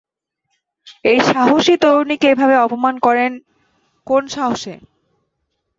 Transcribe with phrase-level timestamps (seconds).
[1.05, 3.31] এই সাহসী তরুণীকে এভাবে অপমান করেন
[4.07, 4.73] কোন সাহসে?